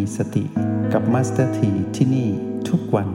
[0.00, 0.44] มีสติ
[0.92, 2.28] กับมาสเตอร์ทีที่นี่
[2.68, 3.08] ทุกวัน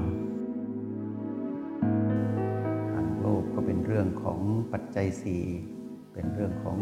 [2.94, 4.40] ทางโลกก็เป็นเรื่องของ
[4.74, 5.44] ปัจจัยสี่
[6.14, 6.78] เป็นเรื่องของ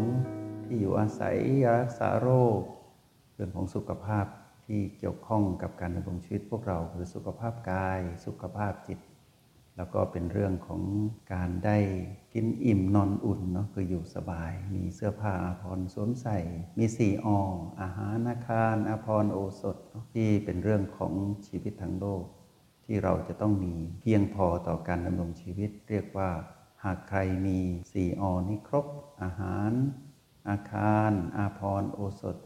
[0.64, 2.60] ที่อยู่อาศัยยารักษาโรค
[3.34, 4.26] เรื่องของสุขภาพ
[4.66, 8.98] ที่เกี่ยวข้องกับการดำรงชีวิตพวกเราคือสุขภาพกาย สุขภาพจิต
[9.76, 10.82] แล้วก็เป็นเรื่องของ
[11.32, 11.78] การได้
[12.34, 16.38] กินอิ่มนอนอุ่นเนาะคืออยู่สบาย มีเสื้อผ้าอาภรณ์สวมใส่
[16.78, 17.28] มีสี่อ
[17.80, 19.76] อาหารอาคารอาภรณ์โอสถ
[20.14, 21.12] ที่เป็นเรื่องของ
[21.46, 22.24] ชีวิตทั้งโลก
[22.84, 26.30] ที่เราจะต้องมีเพียงพอต่อการดำรงชีวิต เรียกว่า
[26.84, 27.58] หากใครมี
[27.92, 28.86] สี่อนี้ครบ
[29.22, 29.72] อาหาร
[30.48, 32.36] อาคาร อาภรณ์โอสถ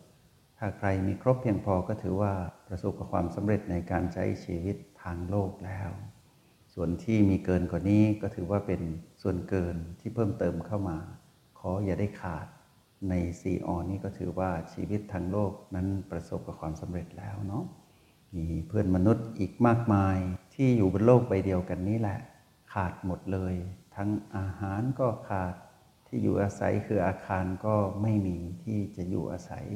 [0.58, 2.32] ถ้าใครมีครบเพียงพอก็ถือว่า
[2.66, 5.90] ประสบกับความสำเร็จในการใช้ชีวิตทางโลกแล้ว
[6.80, 8.80] ส่วนที่มีเกินกว่านี้ก็ถือว่าเป็น
[9.22, 10.98] ส่วนเกินที่เพิ่มเติมเข้ามา
[11.58, 12.46] ขออย่าได้ขาด
[13.08, 17.64] ในสี่อนี้ก็ถือว่าชีวิตทางโลกนั้นประสบกับความสำเร็จแล้วเนาะ
[18.36, 20.16] มีเพื่อนมนุษย์อีกมากมาย
[20.54, 22.18] ที่อยู่บนโลกใบเดียวกันนี้แหละ
[22.72, 23.54] ขาดหมดเลย
[23.96, 25.54] ทั้งอาหารก็ขาด
[26.06, 29.66] ที่อยู่อาศัยคืออาคารก็ไม่มีที่จะอยู่อาศัย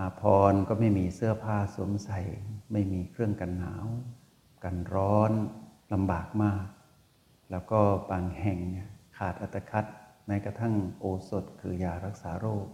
[0.00, 2.20] อาภรณ์ก็ไม่มีเสื้อผ้าสวมใส่
[2.72, 3.86] ไม่มีเครื่องกันหนาว
[4.64, 5.32] กันร้อน
[5.92, 6.64] ลำบากมาก
[7.50, 9.84] แล้วก็บางแห่งเนี่ยขาดอัตคัด
[10.26, 12.66] แม้กระทั่งโอสถคือยารักษาโรค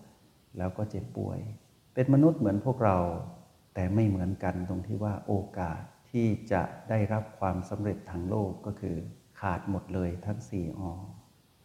[0.58, 1.38] แล้วก็เจ็บป่วย
[1.94, 2.98] เป็นมนุษย์เหมือนพวกเรา
[3.74, 5.80] แต่ไม่เหมือนกันตรงที่ว่าโอกาส
[6.10, 8.96] ที่จะได้รับความสำเร็จทางโลกก็คือ
[9.40, 10.80] ขาดหมดเลยทั้งสี่อ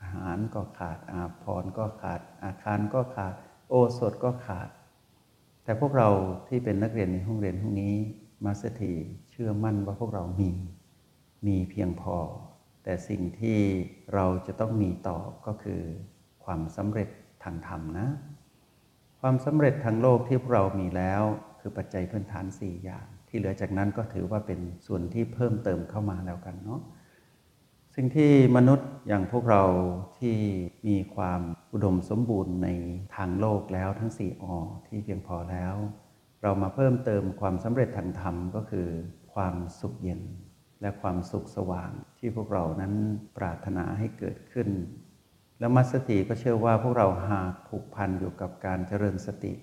[0.01, 3.33] อาหารก็ขาดอาภรณ์ก็ขาดอาคารก็ขาด
[3.69, 4.69] โอสถก็ขาด
[5.63, 6.09] แต่พวกเรา
[6.47, 7.95] ที่เป็นนักเรียนในห้องเรียนห้องนี้
[8.45, 8.93] มาสถี
[9.31, 10.51] เชื่อมั่นว่าพวกเรามี
[11.47, 12.17] มีเพียงพอ
[12.83, 13.59] แต่สิ่งที่
[14.13, 15.81] เราจะต้องมีต่อก็คือ
[16.45, 17.09] ความสำเร็จ
[17.43, 18.07] ทางธรรมนะ
[19.21, 21.23] ความสำเร็จทางโลกที่พวกเรามีแล้ว
[21.59, 26.81] คือปัจจัยพื้นฐาน 4 อย่าง ที่เหลือจากนั้นก็ถือว่าเป็นส่วนที่เพิ่มเติมเข้ามาแล้วกันเนาะ
[27.95, 29.63] สิ่งที่มนุษย์อย่างพวกเรา
[30.19, 30.37] ที่
[30.87, 31.41] มีความ
[31.73, 32.69] อุดมสมบูรณ์ใน
[33.15, 34.45] ทางโลกแล้วทั้ง 4อ
[34.87, 35.75] ที่เพียงพอแล้ว
[36.41, 38.87] เรามาเพิ่มเติมความสำเร็จทางธรรมก็คือ
[39.33, 40.21] ความสุขเย็น
[40.83, 42.93] และความสุขสว่างที่พวกเรานั้น
[43.37, 44.69] ปรารถนาให้เกิดขึ้น
[45.59, 49.53] แล้วมัสติก็เชื่อว่าพวกเราหากผูกพันอยู่กับการเจริญสติ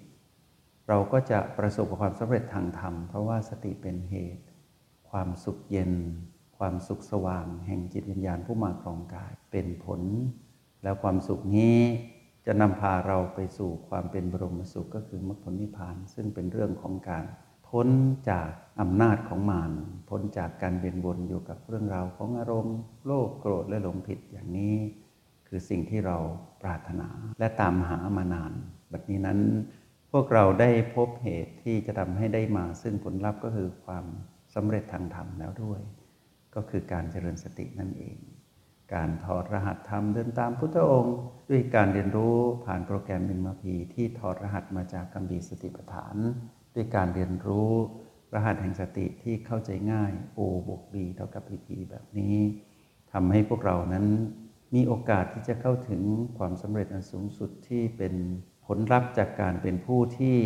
[0.89, 4.45] เราก็จะประสบกับความสำเร็จทางธรรม เพราะว่าสติเป็นเหตุ
[5.11, 5.93] ความสุขเย็น
[6.59, 10.01] ความสุขสว่าง แห่งจิตวิญญาณผู้มาครองกายเป็นผล
[10.83, 11.79] แล้วความสุขนี้
[12.47, 17.25] จะนำพาเราไปสู่ความเป็นบรมสุขก็คือมรรคผลนิพพาน ซึ่งเป็นเรื่องของการ
[17.71, 17.89] พ้น
[18.31, 18.51] จาก
[18.81, 19.73] อำนาจของมาร
[20.09, 24.77] พ้นจากการเวียนวนอยู่กับเรื่องราวของอารมณ์ โลภโกรธและหลงผิดอย่างนี้
[25.49, 26.17] คือสิ่งที่เรา
[26.63, 27.09] ปรารถนา
[27.39, 28.53] และตามหามานาน
[28.93, 29.41] บัดนี้นั้น
[30.13, 34.05] พวกเราได้พบเหตุที่จะทำให้ได้มาซึ่งผลลัพธ์ก็คือความ
[34.55, 35.81] สำเร็จทางธรรมแล้วด้วย
[36.55, 38.17] ก็คือการเจริญสตินั่นเอง
[38.95, 41.17] การถอดรหัสธรรมเดินตามพุทธองค์
[41.51, 46.17] ด้วยการเรียนรู้ผ่านโปรแกรมมินมาพีที่ถอดรหัสมาจากคัมภีสติปัฏฐาน
[46.75, 47.73] ด้วยการเรียนรู้
[48.35, 52.37] รหัสแห่งสติที่เข้าใจง่าย O บวก B เท่ากับ PP แบบนี้
[53.13, 54.07] ทำให้พวกเรานั้น
[54.75, 56.03] มีโอกาสที่จะเข้าถึง
[56.39, 58.15] ความสำเร็จอันสูงสุดที่เป็น
[58.67, 60.39] ผลลัพธ์จากการเป็นผู้ที่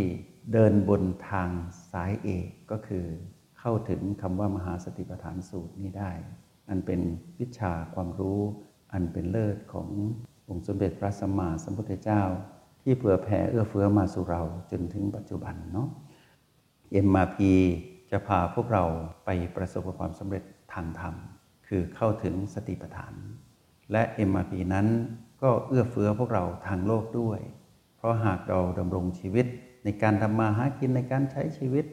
[0.52, 1.50] เดินบนทาง
[1.92, 3.06] สายเอกก็คือ
[3.60, 6.12] เข้าถึงคำว่ามหาสติปัฏฐานสูตรนี้ได้
[6.68, 7.00] อันเป็น
[7.41, 8.41] วิชาความรู้
[8.92, 9.88] อันเป็นเลิศของ
[10.48, 12.22] องค์สมเด็จพระสัมมาสัมพุทธเจ้า
[12.82, 15.88] ที่เผื่อแผ่เอื้อเฟื้อมาสู่เราจนถึงปัจจุบันเนาะ
[17.06, 17.39] MRP
[18.11, 18.84] จะพาพวกเรา
[19.25, 21.15] ไปประสบความสำเร็จทางธรรม
[21.67, 23.15] คือเข้าถึงสติปัฏฐาน
[23.93, 24.87] และ MRP นั้น
[25.43, 27.41] ก็เอื้อเฟื้อพวกเราทางโลกด้วย
[27.97, 29.47] เพราะหากเราดำรงชีวิต
[29.84, 31.84] ในการทำมาหากินในการใช้ชีวิต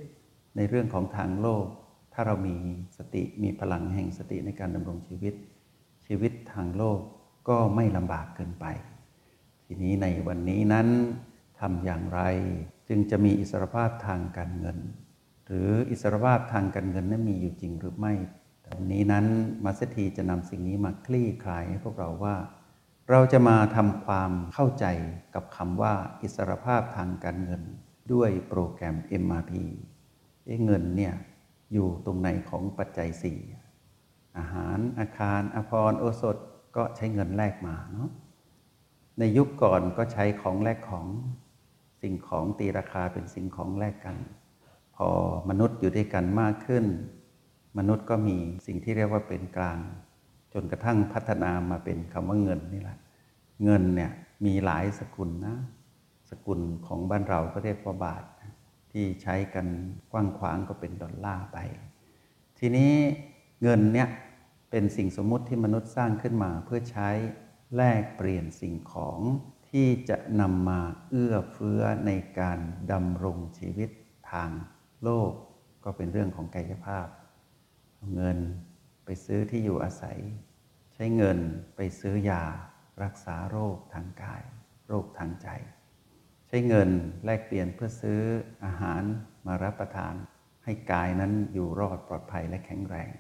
[0.56, 1.66] ในเรื่องของทางโลก
[2.14, 2.56] ถ้าเรามี
[2.98, 5.34] สติมีพลังแห่งสติในการดำรงชีวิต
[6.06, 7.00] ชีวิตทางโลก
[7.50, 8.66] ก็ไม่ลำบากเกินไป
[9.66, 10.88] ทีนี้ในวันนี้นั้น
[11.60, 12.22] ทำอย่างไร
[12.90, 14.78] จึงจะมีอิสรภาพทางการเงิน
[15.46, 18.14] หรืออิสรภาพทางการเงินนั้นมีอยู่จริงหรือไม่
[18.68, 19.26] ตอนนี้นั้น
[19.64, 22.36] มัสถีจะนำสิ่งนี้มาคลี่คลายให้พวกเราว่า
[23.10, 24.86] เราจะมาทำความเข้าใจ
[25.36, 27.64] กับคำว่าอิสรภาพทางการเงิน
[28.14, 29.52] ด้วยโปรแกรม MRP
[30.46, 31.14] เเงินเนี่ย
[31.74, 33.40] อยู่ตรงไหนของปัจจัยสี่
[34.38, 36.38] อาหารอาคารอภรณ์โอสถ
[36.76, 38.10] ก็ใช้เงินแลกมาเนาะ
[39.20, 41.08] ในยุคก่อนก็ใช้ของแลกของ
[42.02, 44.18] สิ่งของตีราคาเป็นสิ่งของแลกกัน
[44.96, 45.10] พอ
[45.50, 46.86] มนุษย์อยู่ด้วยกันมากขึ้น
[47.78, 48.38] มนุษย์ก็มี
[48.68, 49.80] สิ่งที่เรียกว่าเป็นกลาง
[50.54, 52.98] จนกระทั่งพัฒนามาเป็นคำว่าเงินนี่แหละ
[53.64, 54.12] เงินเนี่ย
[54.46, 55.58] มีหลายสกุลนะ
[56.30, 58.24] สกุลของบ้านเราก็เรียกว่าบาท
[58.92, 59.68] ที่ใช้กัน
[60.12, 61.58] กว้างขวางก็เป็นดอลลาร์ไป
[62.60, 62.94] ทีนี้
[63.62, 64.10] เงินเนี่ย
[64.72, 67.10] เป็นสิ่งสมมุติที่มนุษย์สร้างขึ้นมาเพื่อใช้
[67.76, 69.20] แลกเปลี่ยนสิ่งของ
[69.72, 70.80] ที่จะนำมา
[71.10, 72.60] เอื้อเฟื้อในการ
[72.92, 73.90] ดำรงชีวิต
[74.32, 74.52] ทาง
[75.04, 75.32] โลก
[75.84, 77.08] ก็เป็นเรื่องของกายภาพ
[78.16, 78.38] เงิน
[79.06, 80.20] ไปซื้อที่อยู่อาศัย
[80.94, 81.40] ใช้เงิน
[81.76, 82.44] ไปซื้อยา
[83.04, 84.44] รักษาโรคทางกาย
[84.88, 85.48] โรคทางใจ
[86.48, 86.90] ใช้เงิน
[87.26, 88.22] แลกเปลี่ยนเพื่อซื้อ
[88.66, 89.04] อาหาร
[89.46, 90.14] มารับประทาน
[90.64, 93.12] ให้กายนั้นอยู่รอดปลอดภัยและแข็งแรง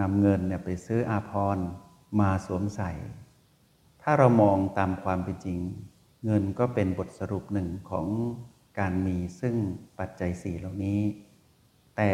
[0.00, 1.66] นำเงินเนี่ยไปซื้ออาภรณ์
[2.20, 2.92] มาสวมใส่
[4.06, 5.60] ถ้าเรามองตามความเป็นจริง
[6.24, 8.06] เงินก็เป็นบทสรุปหนึ่งของ
[8.78, 9.56] การมีซึ่ง
[9.98, 11.00] ปัจจัยสี่เหล่านี้
[11.96, 12.12] แต่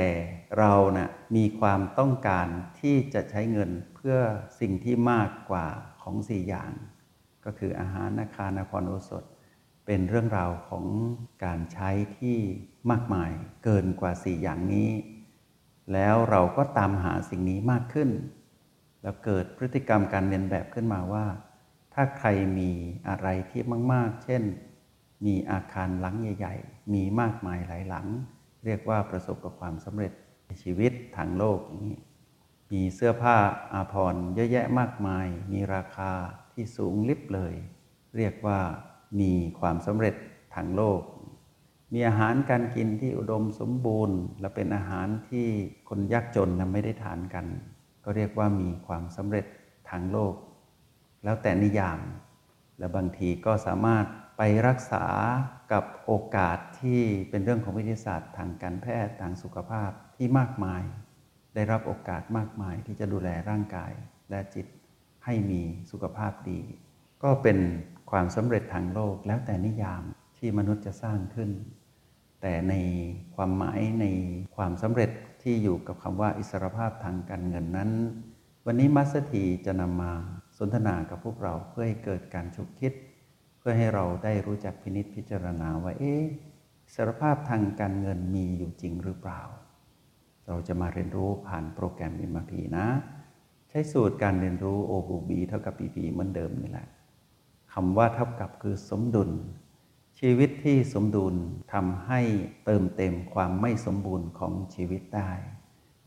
[0.58, 2.46] เรานะ่ะมีความต้องการ
[2.80, 4.18] ที่จะใช้เงินเพื่อ
[4.60, 5.66] สิ่งที่มากกว่า
[6.02, 6.72] ของสี่อย่าง
[7.44, 9.24] ก็คืออาหารนาคานาครโอสถ
[9.86, 10.86] เป็นเรื่องราวของ
[11.44, 12.38] การใช้ที่
[12.90, 13.30] มากมาย
[13.64, 14.90] เกินกว่าสี่อย่างนี้
[15.92, 18.10] แล้วเราก็ตามหาสิ่งนี้มากขึ้น
[19.02, 21.26] แล้วเกิดพฤติกรรมการเรียนแบบขึ้นมาว่า
[21.94, 22.28] ถ้าใคร
[22.58, 22.70] มี
[23.08, 24.42] อะไรที่มาก ๆ เช่น
[25.26, 28.06] มีอาคารหลังใหญ่ ๆ มีมากมายหลายหลัง
[28.64, 30.12] เรียกว่าประสบกับความสำเร็จ
[30.46, 31.98] ในชีวิตทางโลกอย่างนี้
[32.72, 33.36] มีเสื้อผ้า
[33.74, 36.12] อาภรณ์เยอะแยะมากมาย มีราคา
[36.52, 37.54] ที่สูงลิบเลย
[38.16, 38.60] เรียกว่า
[39.20, 40.14] มีความสำเร็จ
[40.54, 41.00] ทางโลก
[41.92, 45.46] มีอาหารการกินที่อุดมสมบูรณ์ และเป็นอาหารที่
[45.88, 47.46] คนยากจนนะไม่ได้ทานกัน
[48.04, 49.44] ก็เรียกว่ามีความสำเร็จ
[49.90, 50.34] ทางโลก
[51.24, 52.00] แล้วแต่นิยาม
[52.78, 54.06] และบางทีก็สามารถ
[54.36, 55.04] ไปรักษา
[55.72, 57.00] กับโอกาสที่
[57.30, 60.82] เป็นเรื่องของวิทยาศาสตร์ทางการแพทย์ทางสุขภาพที่มากมาย
[61.54, 63.92] ได้รับโอกาสมากมายที่จะดูแลร่างกาย
[64.30, 64.66] และจิต
[65.24, 66.60] ให้มีสุขภาพดี
[67.22, 67.58] ก็เป็น
[68.10, 70.02] ความสำเร็จทางโลกแล้วแต่นิยาม
[70.38, 71.50] ที่มนุษย์จะสร้างขึ้น
[72.42, 72.74] แต่ใน
[73.34, 74.06] ความหมายใน
[74.56, 75.10] ความสำเร็จ
[75.42, 77.90] ที่อยู่กับคำว่าอิสรภาพทางการเงินนั้น
[78.66, 80.12] วันนี้มัสถีจะนำมา
[80.62, 82.92] สนทนากับพวกเราเพื่อให้เกิดการฉุกคิด
[83.58, 86.24] เพื่อให้เราได้รู้จักพินิษพิจารณาว่าเอ๊ะ
[86.84, 89.42] อิสรภาพทางการเงินมีอยู่จริงหรือเปล่า
[90.46, 92.86] เราจะมาเรียนรู้ผ่านโปรแกรม m ม p นะ
[93.68, 96.88] ใช้สูตรการเรียนรู้ O บวก B เท่ากับ PP เหมือนเดิมนี่แหละ
[97.72, 99.30] คำว่าเท่ากับคือสมดุล
[100.20, 101.34] ชีวิตที่สมดุล
[101.72, 102.20] ทำให้
[102.64, 105.30] เติมเต็มความไม่สมบูรณ์ของชีวิตได้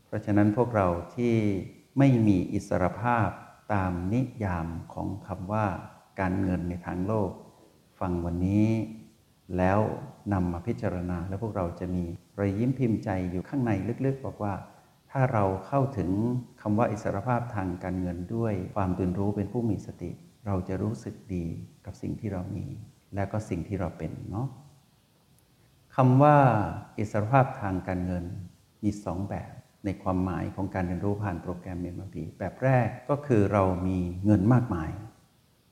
[0.06, 1.34] เพราะฉะนั้นพวกเราที่
[1.98, 3.28] ไม่มีอิสรภาพ
[3.72, 5.66] ตามนิยามของคำว่า
[6.20, 7.30] การเงินในทางโลก
[8.00, 8.68] ฟังวันนี้
[9.56, 9.80] แล้ว
[10.32, 12.04] นำมาพิจารณาแล้วพวกเราจะมี
[12.38, 13.70] รอยยิ้มพิมพ์ใจอยู่ข้างใน
[14.06, 14.54] ลึกๆ บอกว่า
[15.10, 16.10] ถ้าเราเข้าถึง
[16.60, 20.10] คำว่าอิสรภาพทางการเงินด้วย ความตื่นรู้เป็นผู้มีสติ
[20.46, 21.44] เราจะรู้สึกดี
[21.84, 22.66] กับสิ่งที่เรามี
[23.14, 24.48] และก็สิ่งที่เราเป็นเนาะ
[25.96, 26.36] คำว่า
[26.98, 28.24] อิสรภาพทางการเงิน
[28.84, 29.52] มีสองแบบ
[29.84, 34.90] ในความหมายของการเรียนรู้ผ่านโปรแกรมเมมพีแบบแรกก็คือเรามีเงินมากมาย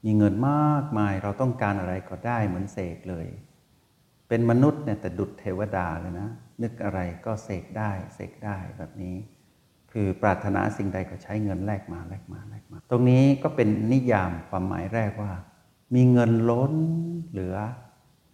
[0.05, 3.27] มีเงินมากมายเราต้องการอะไรก็ได้เหมือนเสกเลย
[4.29, 6.29] เป็นมนุษย์เนี่ยแต่ดุจเทวดาเลยนะ
[6.63, 9.17] นึกอะไรก็เสกได้เสกได้แบบนี้
[9.93, 15.33] คือปรารถนาสิ่งใดก็ใช้เงินแลกมาแลกมาแลกมา ตรงนี้ก็เป็นนิยามความหมายแรกว่า
[15.95, 16.73] มีเงินล้น
[17.31, 17.57] เหลือ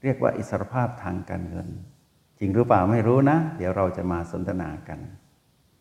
[0.02, 1.68] เรียกว่าอิสรภาพทางการเงิน
[2.38, 4.98] จริงหรือเปล่าไม่รู้นะ เดี๋ยวเราจะมาสนทนากัน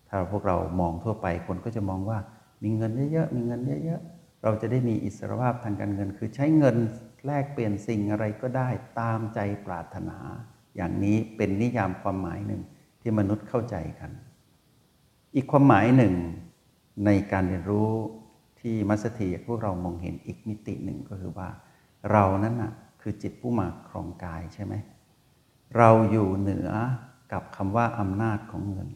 [0.10, 2.20] ถ้าพวกเรามองทั่วไปคนก็จะมองว่า
[2.64, 6.78] มีเงินเยอะๆมีเงินเยอะๆเราจะได้มีอิสรภาพทางการเงิน คือใช้เงิน
[7.26, 10.18] แลกเปลี่ยนสิ่งอะไรก็ได้ตามใจปรารถนา
[10.76, 12.62] อย่างนี้เป็นนิยามความหมายหนึ่ง
[13.02, 14.12] ที่มนุษย์เข้าใจกัน
[15.36, 16.14] อีกความหมายหนึ่ง
[17.06, 17.92] ในการเรียนรู้
[18.60, 21.50] ที่มัสถีพวกเรามองเห็นอีกมิติหนึ่งก็คือว่า
[22.12, 24.74] เรานั้นน่ะคือจิตผู้มาครองกายใช่ไหม
[25.78, 26.70] เราอยู่เหนือ
[27.32, 28.90] กับคำว่าอำนาจของเงิน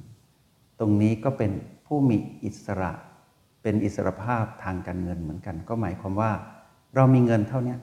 [0.81, 1.51] ตรงนี้ก็เป็น
[1.85, 2.91] ผู้มีอิสระ
[3.63, 6.31] เป็นอิสระภาพทางการเงินเหมือนกัน ก็หมายความว่า
[6.95, 7.75] เรามีเงินเท่านี้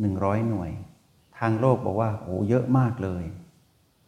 [0.00, 0.70] หนึ่งร้อยหน่วย
[1.38, 3.24] ทางโลกบอกว่าโอ้เยอะมากเลย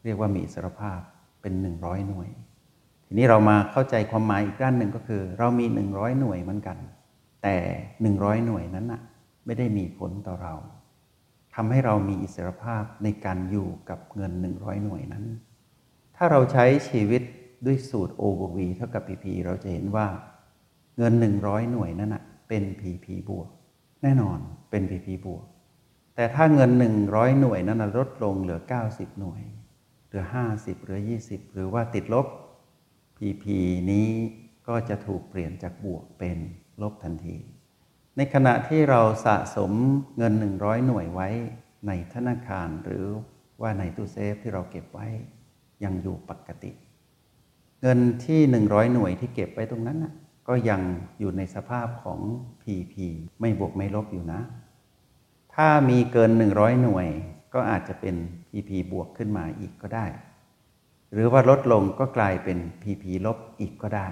[0.05, 1.01] เรียกว่ามีอิสระภาพ
[1.43, 2.29] เป็นหนึ่งร้อยหน่วย
[3.07, 6.79] ทีนี้เรามาเข้าใจความหมายอีกด้านหนึ่งก็คือ เรามีหนึ่งร้อยหน่วยเหมือนกัน
[7.43, 7.57] แต่
[8.03, 9.03] หนึ่งร้อยหน่วยนั้นน่ะ
[9.47, 10.55] ไม่ได้มีผลต่อเรา
[11.55, 15.25] ทำให้เรามีอิสรภาพในการอยู่กับเงินหนึ่งร้อยหน่วยนั้น
[16.17, 17.23] ถ้าเราใช้ชีวิต
[17.67, 20.07] ด้วยสูตร O บวก V เท่ากับ PP เราจะเห็นว่า
[20.99, 21.13] เงิน
[21.43, 23.49] 100 หน่วยนั้นนะเป็น PP บวก
[24.03, 24.39] แน่นอน
[24.71, 25.45] เป็น PP บวก
[26.15, 26.71] แต่ถ้าเงิน
[27.05, 28.61] 100 หน่วยนั้นลดลงเหลือ
[28.91, 29.43] 90 หน่วย
[30.07, 30.25] เหลือ
[30.55, 32.27] 50 เหลือ 20 หรือว่าติดลบ
[33.19, 33.45] PP
[33.91, 34.09] นี้
[34.69, 36.39] ก็จะถูกเปลี่ยนจากบวกเป็น
[36.83, 37.37] ลบทันที
[38.17, 39.73] ในขณะที่เราสะสม
[40.19, 41.29] เงิน 100 หน่วยไว้
[41.87, 43.05] ในธนาคารหรือ
[43.61, 45.07] ว่าในตู้เซฟที่เราเก็บไว้
[45.85, 46.73] ยังอยู่ปกติ
[47.83, 50.15] เงินที่ 100 หน่วยที่เก็บไว้ตรงนั้นนะ
[50.49, 50.81] ก็ยัง
[51.21, 52.21] อยู่ในสภาพของ
[52.63, 52.95] PP
[53.41, 54.41] ไม่บวกไม่ลบอยู่นะ
[55.55, 57.09] ถ้ามีเกิน 100 หน่วย
[57.55, 58.15] ก็อาจจะเป็น
[58.51, 60.07] PP บวกขึ้นมาอีกก็ได้
[61.13, 64.09] หรือว่าลดลงก็กลายเป็น PP ลบอีกก็ได้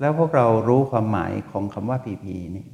[0.00, 2.66] แล้วพวกเรารู้ความหมายของคำว่า PP นี่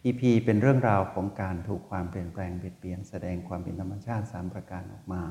[0.00, 5.22] PP เป็นเรื่องราวของการถูกความเปลี่ยนแปลงเปลี่ยนเปลี่ยนแสดงความเป็นธรรมชาติ3ประการออกมา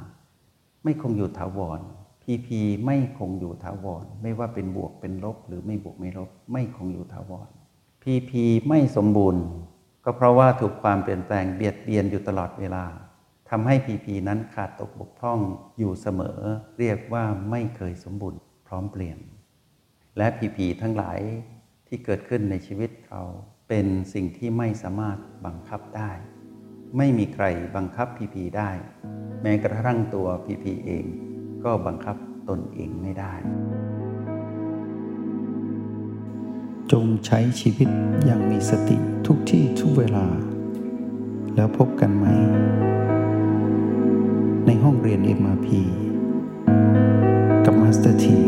[0.83, 1.81] ไม่คงอยู่ถาวร
[2.29, 2.49] PP
[2.85, 7.49] ไม่คงอยู่ถาวร ไม่ว่าเป็นบวกเป็นลบ หรือไม่บวกไม่ลบ ไม่คงอยู่ถาวร
[8.03, 8.31] PP
[8.67, 9.43] ไม่สมบูรณ์
[10.05, 12.85] ก็เพราะว่าถูกความเปลี่ยนแปลงเบียดเบียนอยู่ตลอดเวลา
[13.49, 15.39] ทำให้ PP นั้นขาดตกบกพร่อง
[15.79, 16.39] อยู่เสมอ
[16.79, 19.19] เรียกว่าไม่เคยสมบูรณ์ พร้อมเปลี่ยน
[20.17, 21.19] และ PP ทั้งหลาย
[21.87, 23.21] ที่เกิดขึ้นในชีวิตเรา
[23.69, 26.11] เป็นสิ่งที่ไม่สามารถบังคับได้
[26.97, 28.71] ไม่มีใครบังคับ PP ได้
[29.41, 31.05] แม้กระทั่งตัว PP เอง
[31.67, 32.17] ก็บังคับ
[32.49, 33.33] ตนเองไม่ได้
[36.91, 37.89] จงใช้ชีวิต
[38.25, 38.97] อย่างมีสติ
[39.27, 40.27] ทุกที่ทุกเวลา
[41.55, 42.25] แล้วพบกันใหม่
[44.65, 45.67] ในห้องเรียน MRP
[47.65, 48.39] กับมาสเตอร์ที